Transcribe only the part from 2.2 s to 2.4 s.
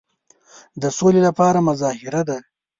ده.